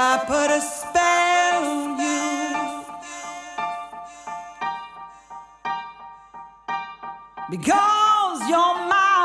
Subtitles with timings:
[0.00, 2.84] I put a spell on you
[7.50, 9.18] because you're mine.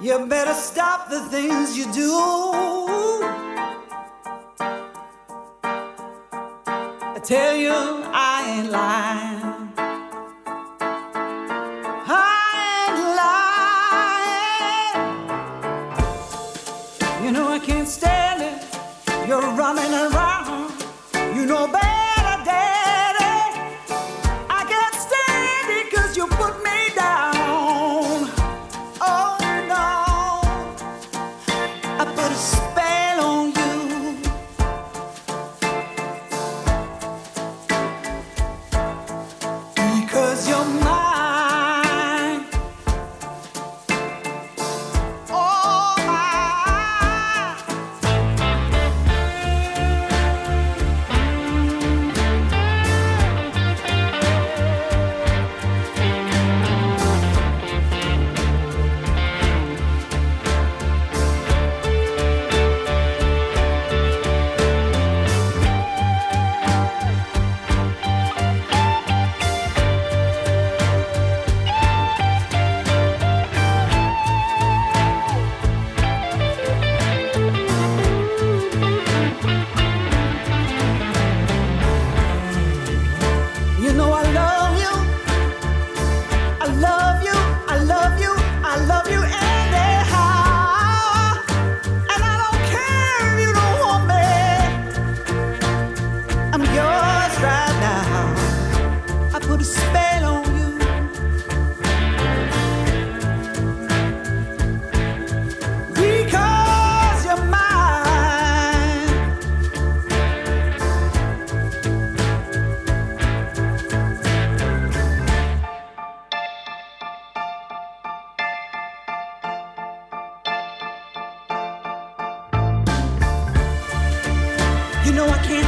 [0.00, 2.12] You better stop the things you do.
[7.02, 9.37] I tell you, I ain't lying.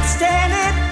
[0.07, 0.90] stand it.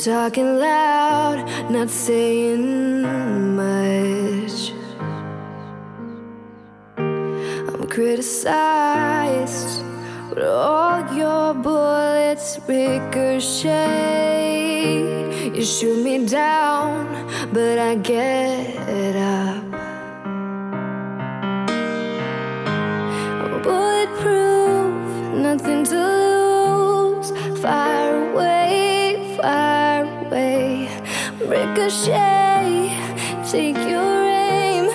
[0.00, 3.02] Talking loud, not saying
[3.54, 4.72] much.
[6.96, 9.84] I'm criticized,
[10.30, 13.82] but all your bullets ricochet.
[15.54, 17.06] You shoot me down,
[17.52, 19.29] but I get up.
[31.70, 32.90] Ricochet,
[33.48, 34.90] take your aim.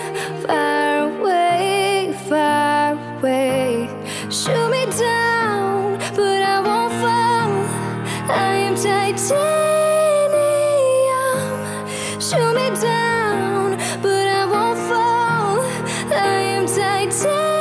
[0.45, 3.87] Far away, far away.
[4.29, 7.51] Shoot me down, but I won't fall.
[8.29, 9.39] I am titanium.
[12.19, 15.63] Shoot me down, but I won't fall.
[16.11, 17.55] I am titanium.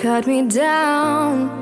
[0.00, 1.61] cut me down.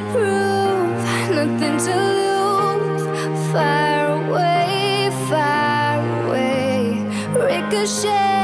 [0.00, 1.58] I'm bulletproof,
[7.68, 8.37] beautiful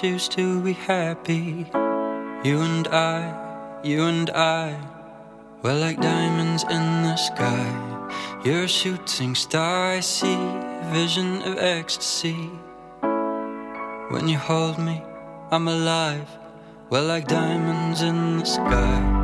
[0.00, 1.66] choose to be happy.
[2.44, 4.78] You and I, you and I,
[5.62, 7.66] we're like diamonds in the sky.
[8.44, 12.48] You're a shooting star, I see a vision of ecstasy.
[14.10, 15.02] When you hold me,
[15.50, 16.28] I'm alive.
[16.90, 19.17] We're like diamonds in the sky.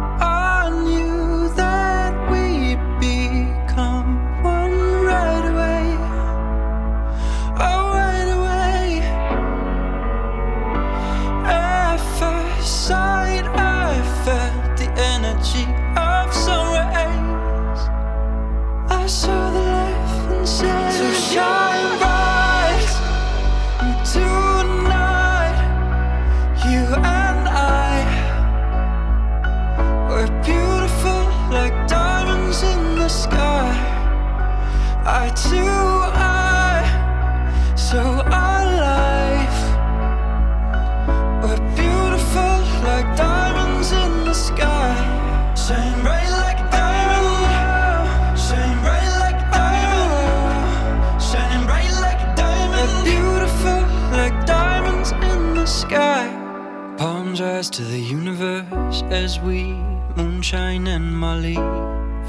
[59.24, 59.72] As we
[60.18, 61.54] moonshine and Molly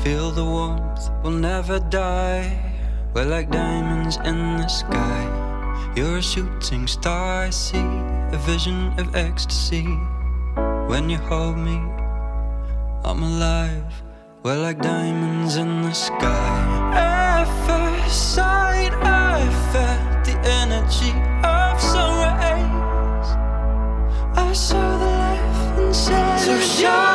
[0.01, 1.09] feel the warmth.
[1.21, 2.47] We'll never die.
[3.13, 5.23] We're like diamonds in the sky.
[5.97, 7.43] You're a shooting star.
[7.47, 7.85] I see
[8.37, 9.83] a vision of ecstasy.
[10.87, 11.77] When you hold me,
[13.03, 13.91] I'm alive.
[14.43, 16.55] We're like diamonds in the sky.
[16.95, 18.93] At first sight,
[19.33, 19.39] I
[19.73, 21.11] felt the energy
[26.45, 27.14] so shine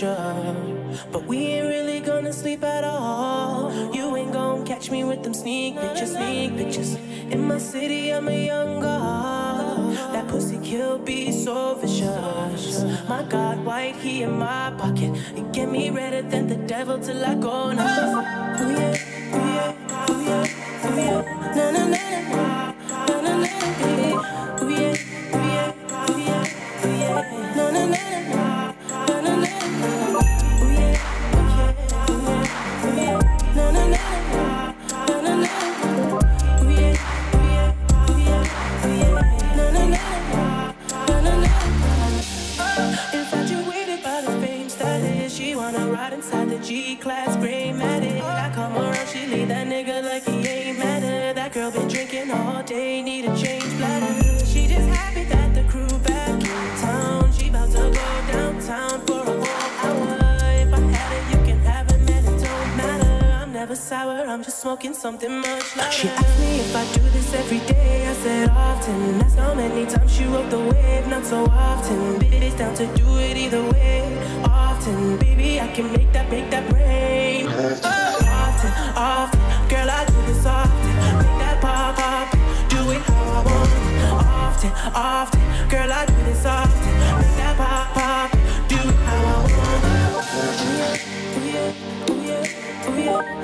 [0.00, 3.70] But we ain't really gonna sleep at all.
[3.94, 6.94] You ain't gonna catch me with them sneak pictures, sneak pictures.
[7.30, 9.94] In my city, I'm a young god.
[10.14, 12.82] That pussy kill be so vicious.
[13.10, 15.12] My God, white he in my pocket.
[15.36, 18.20] It get me redder than the devil till I go now.
[18.62, 18.96] Ooh yeah,
[19.36, 21.54] ooh yeah, ooh yeah, ooh yeah.
[21.56, 22.59] Na na na na
[46.70, 48.22] G-class gray matic.
[48.22, 51.34] I come around, she leave that nigga like he ain't matter.
[51.34, 54.46] That girl been drinking all day, need a change bladder.
[64.30, 65.90] I'm just smoking something much lighter.
[65.90, 69.18] She asked me if I do this every day, I said often.
[69.18, 72.20] That's how many times she rode the wave, not so often.
[72.20, 74.06] Bitch, down to do it either way,
[74.44, 75.16] often.
[75.16, 77.48] Baby, I can make that, make that rain.
[77.48, 80.94] Often, often, girl, I do this often.
[81.18, 82.30] Make that pop, pop,
[82.70, 83.70] do it how I want.
[84.14, 86.94] Often, often, girl, I do this often.
[87.18, 88.30] Make that pop, pop,
[88.68, 89.82] do it how I want.
[91.34, 91.74] Ooh yeah,
[92.08, 93.39] ooh yeah, ooh yeah, ooh yeah.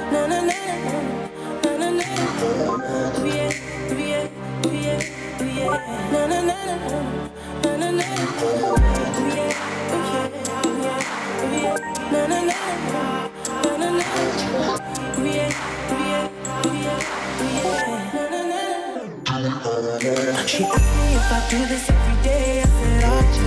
[20.47, 22.63] She asked me if I do this every day.
[22.63, 23.45] I said often.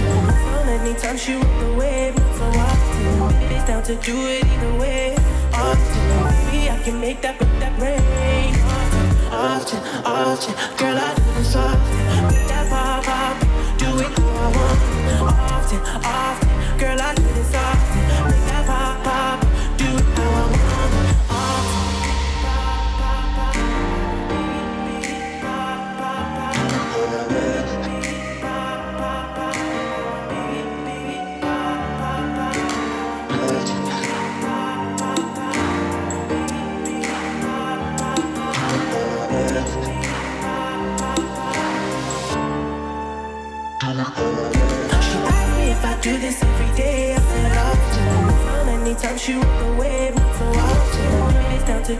[0.53, 3.41] So many times she rode the wave, not so often.
[3.51, 5.15] It's down to do it either way.
[5.61, 8.55] I can make that, that rain.
[9.31, 12.27] Often, often, girl I do this often.
[12.27, 13.39] Make that pop, pop,
[13.77, 14.79] do it want.
[15.21, 17.68] Often, often, girl I do this often.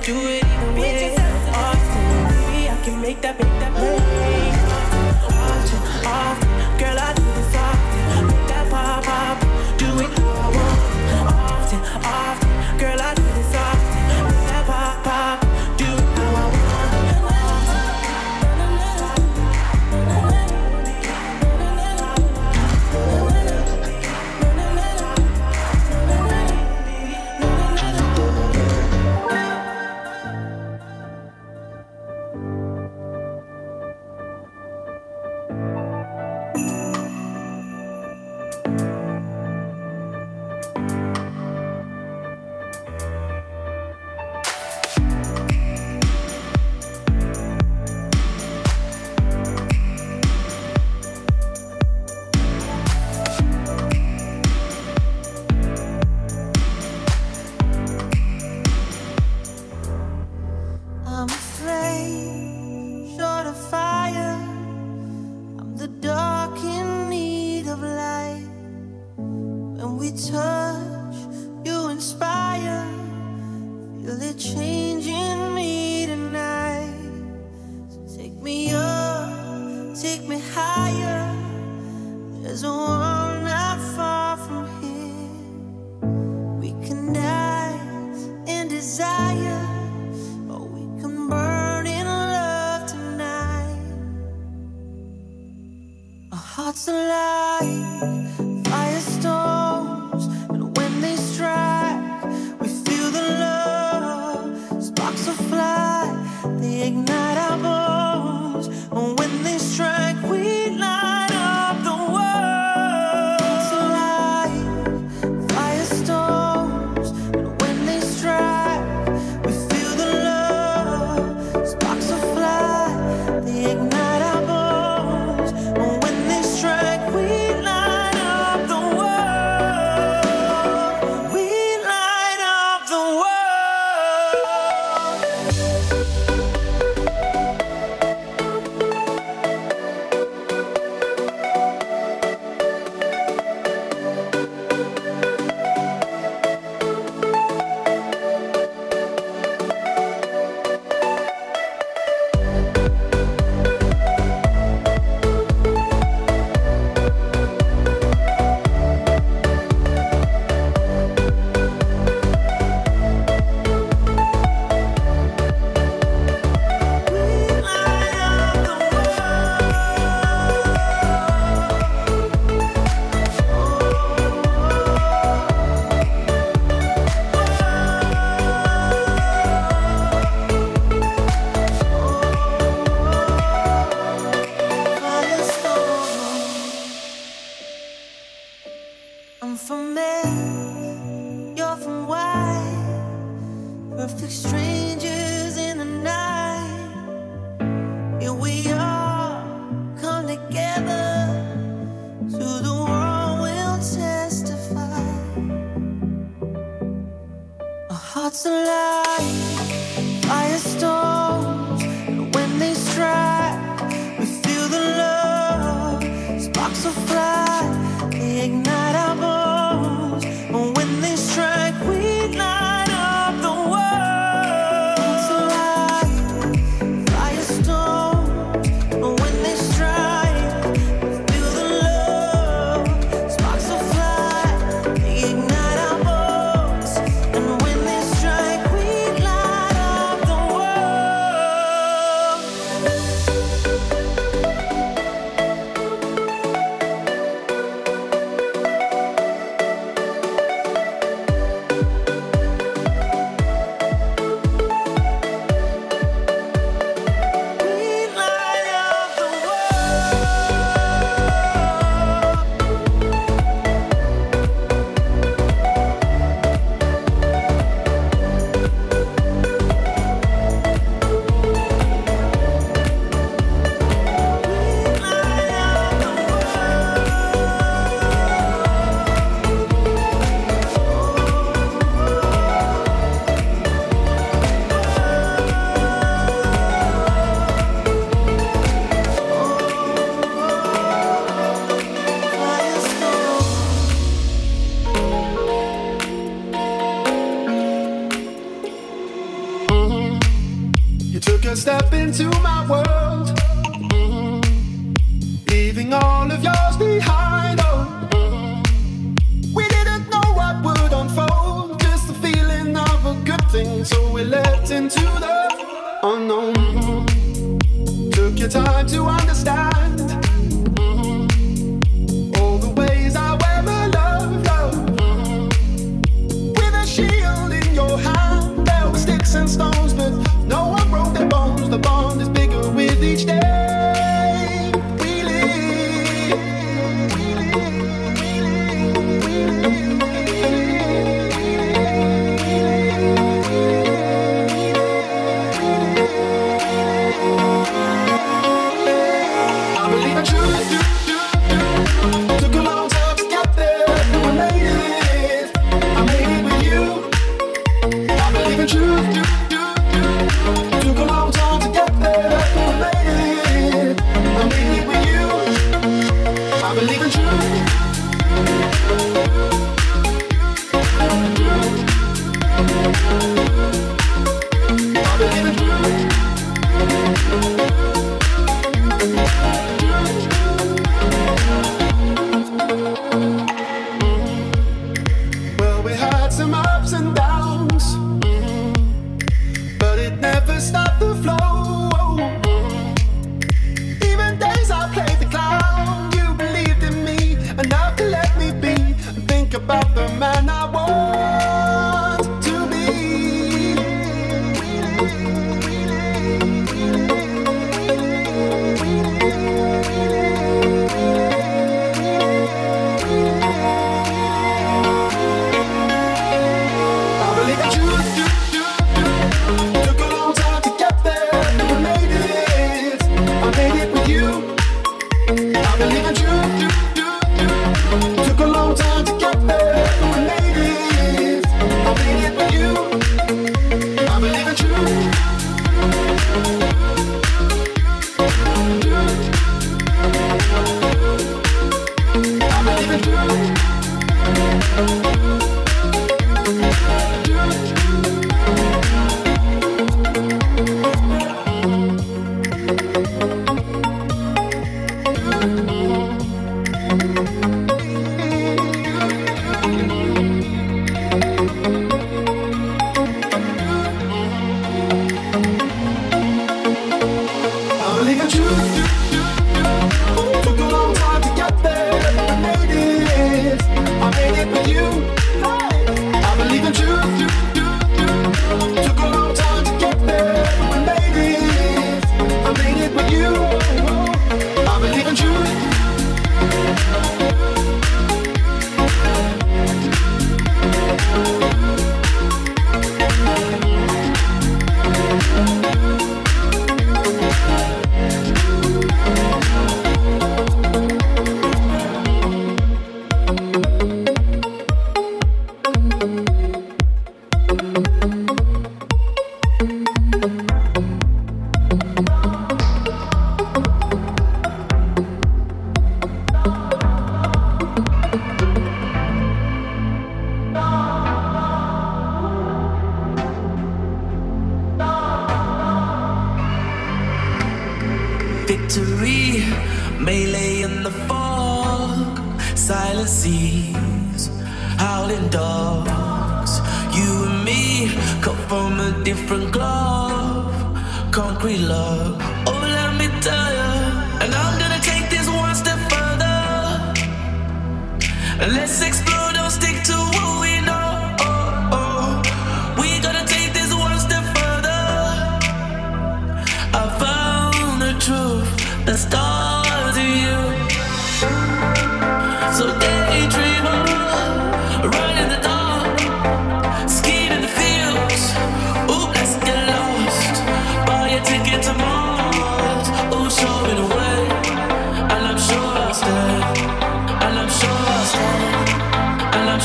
[0.09, 0.38] Do it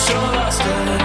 [0.06, 1.03] so lost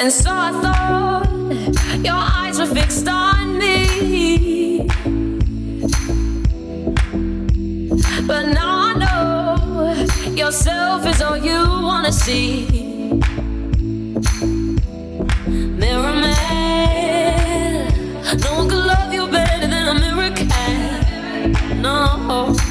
[0.00, 4.86] And so I thought your eyes were fixed on me.
[8.26, 12.66] But now I know yourself is all you wanna see.
[15.82, 17.92] Mirror man,
[18.40, 21.82] no one could love you better than a mirror can.
[21.82, 22.69] No.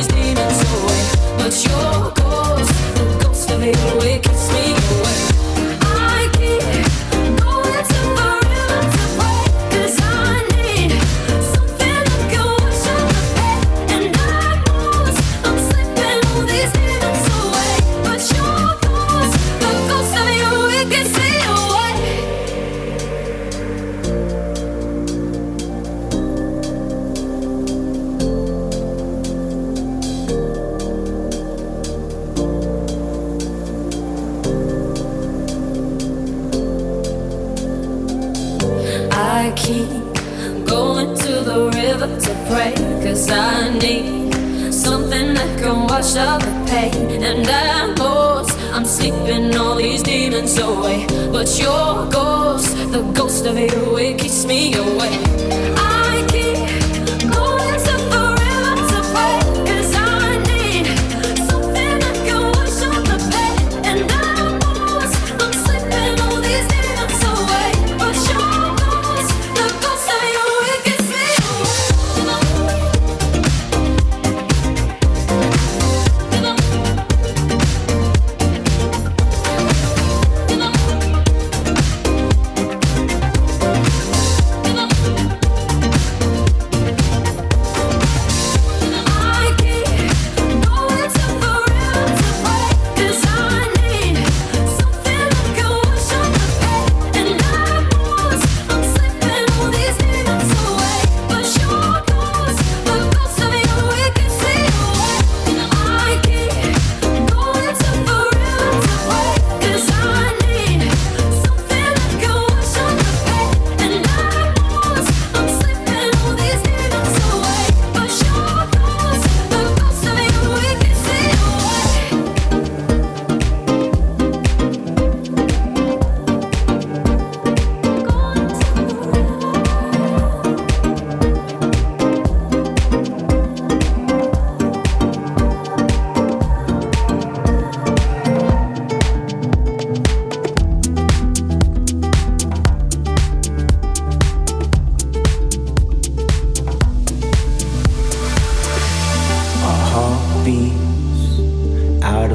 [0.00, 2.19] is demon soy, but you're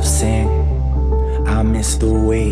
[0.06, 2.50] I miss the way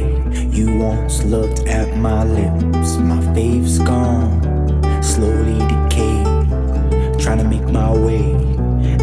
[0.50, 2.98] you once looked at my lips.
[2.98, 4.42] My faith's gone,
[5.04, 6.24] slowly decay.
[7.20, 8.34] Trying to make my way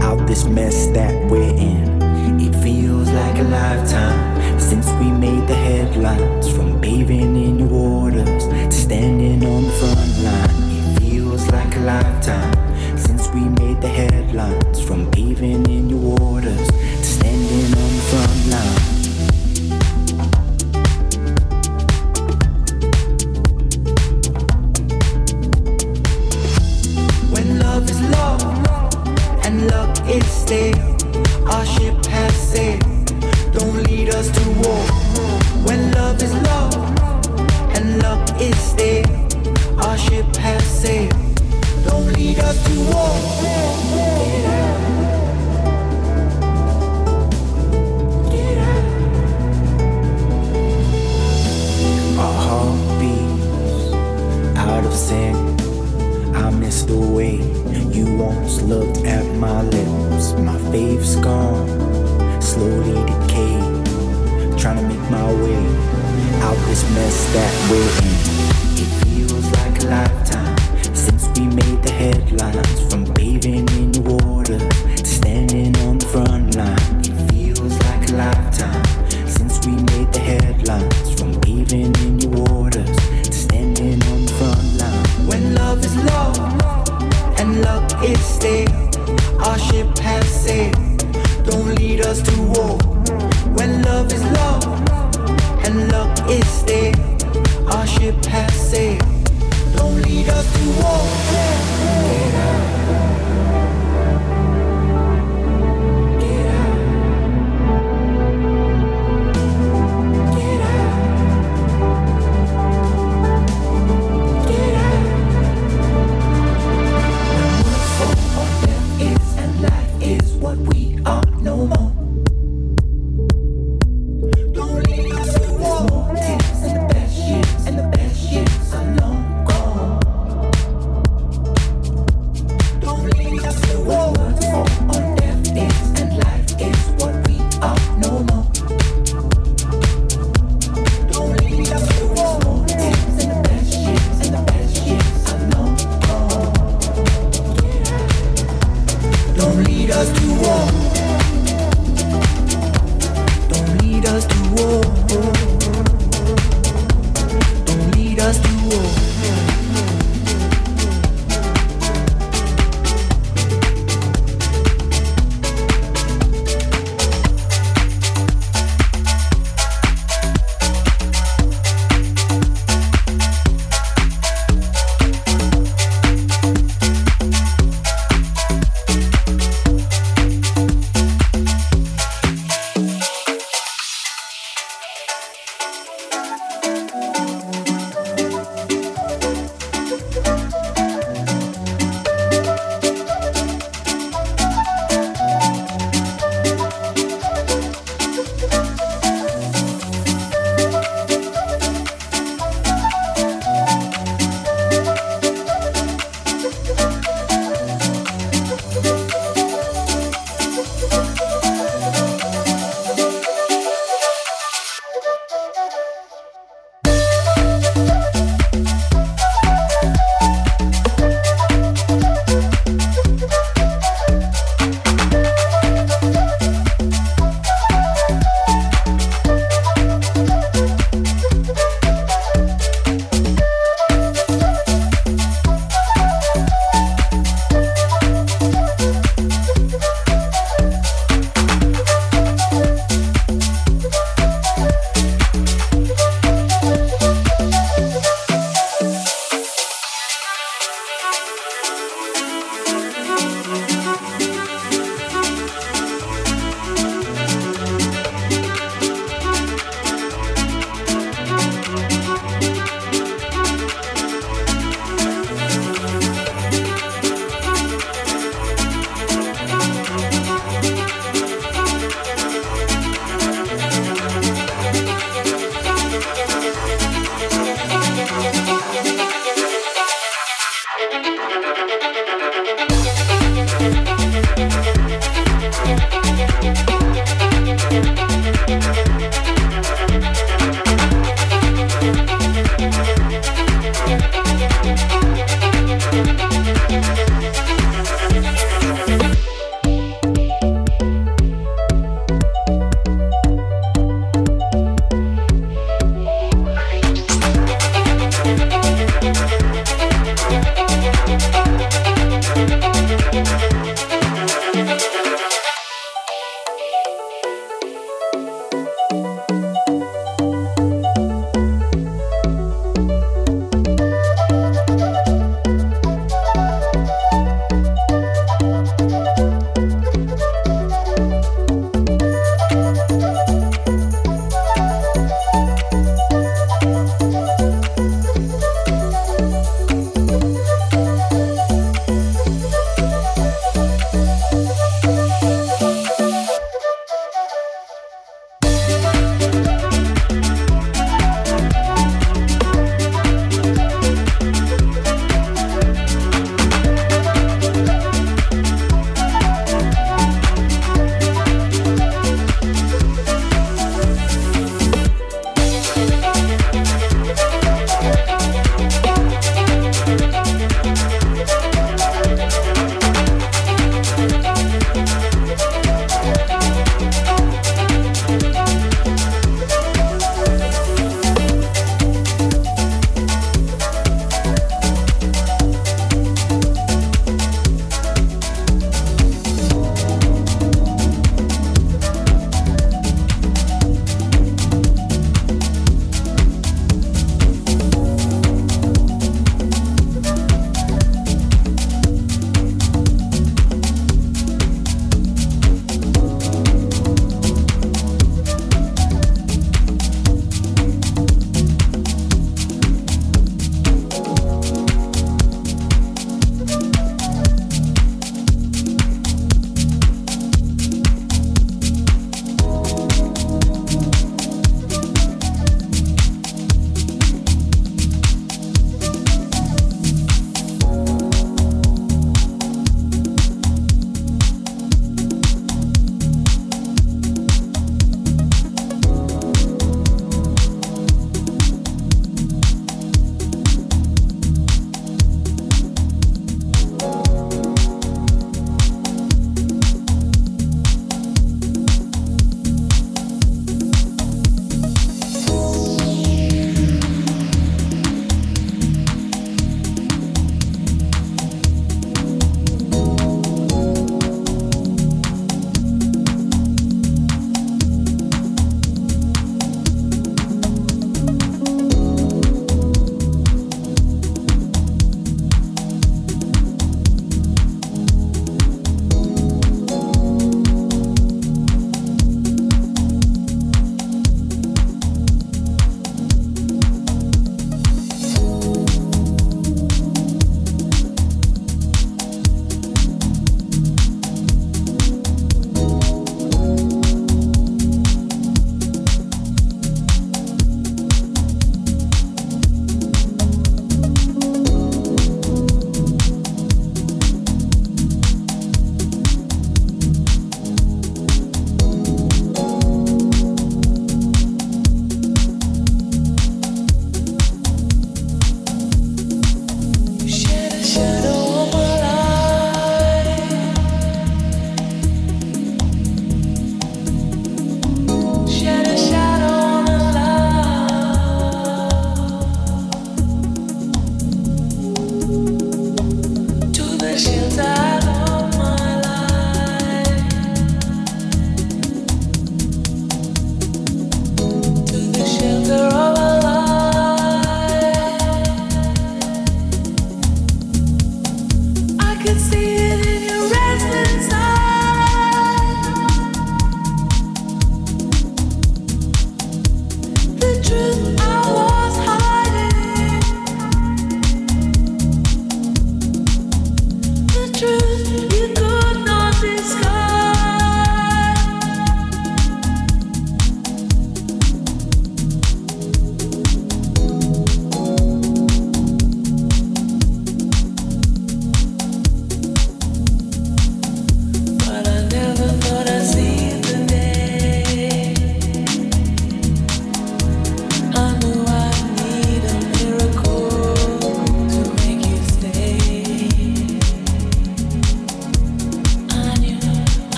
[0.00, 2.00] out this mess that we're in.
[2.40, 6.48] It feels like a lifetime since we made the headlines.
[6.50, 10.70] From bathing in your waters to standing on the front line.
[10.72, 14.80] It feels like a lifetime since we made the headlines.
[14.80, 16.27] From bathing in your waters.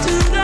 [0.00, 0.43] to the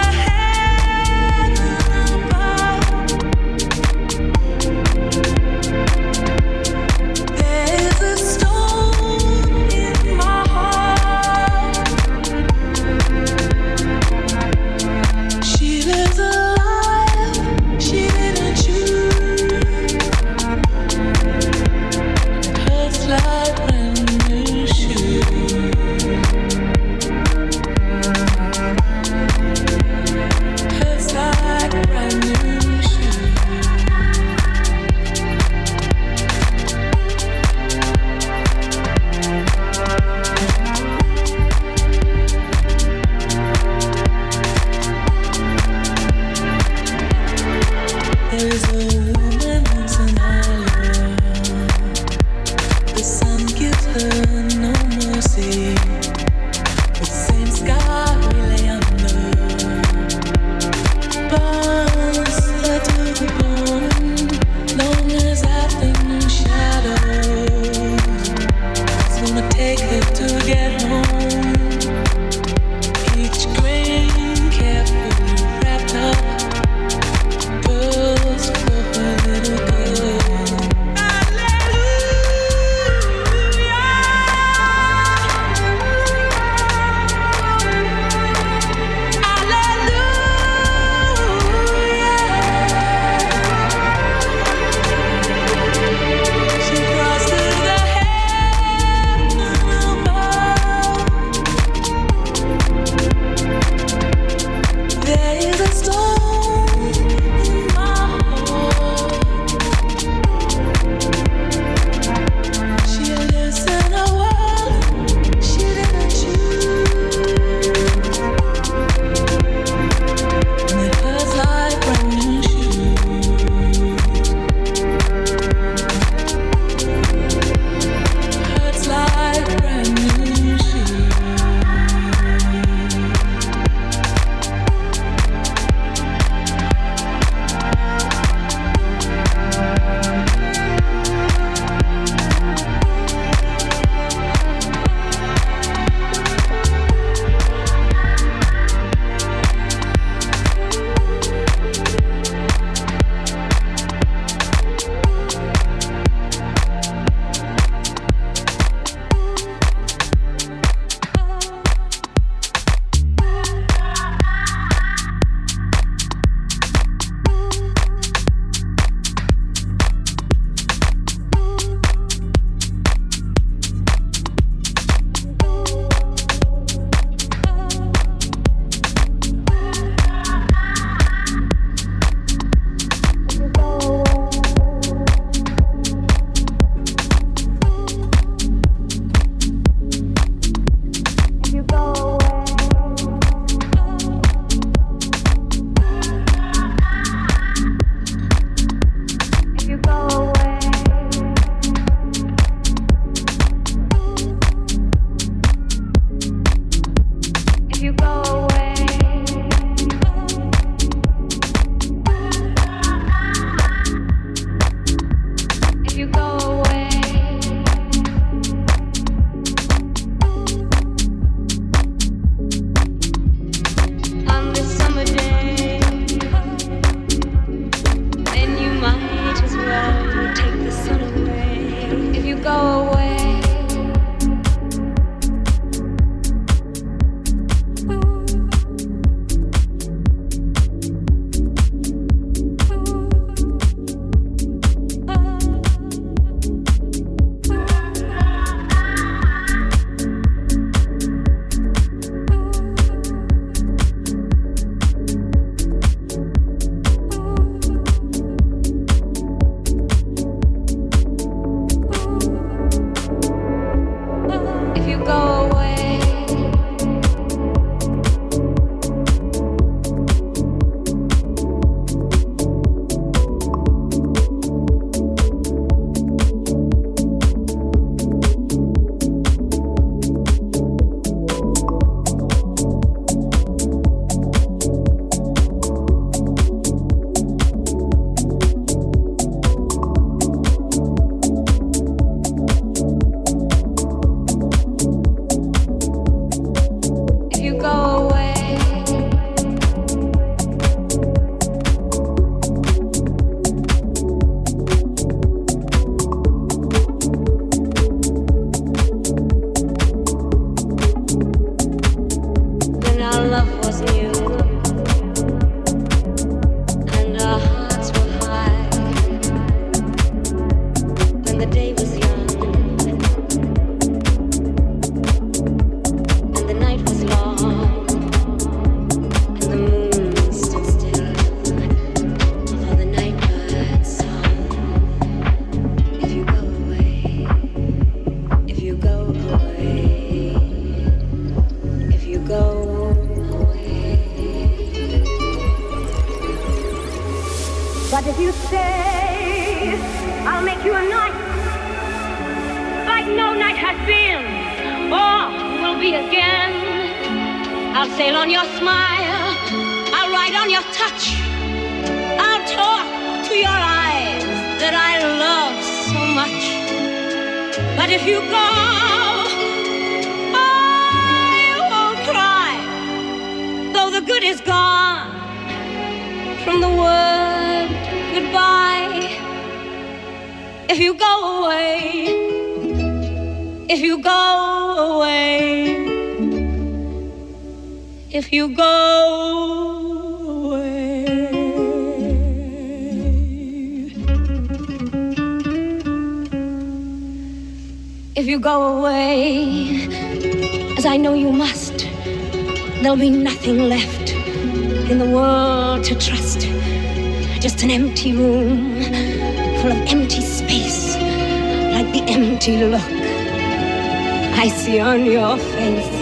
[414.71, 415.95] see on your face.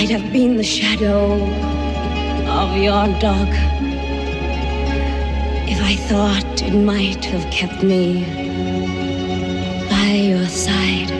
[0.00, 1.22] I'd have been the shadow
[2.60, 3.50] of your dog
[5.72, 8.24] if I thought it might have kept me
[9.94, 11.10] by your side.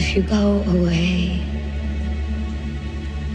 [0.00, 1.42] If you go away,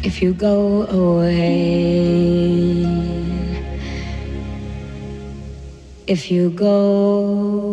[0.04, 2.40] if you go away
[6.10, 7.69] if you go